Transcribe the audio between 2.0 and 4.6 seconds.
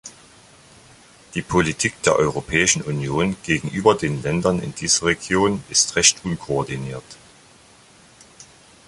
der Europäischen Union gegenüber den Ländern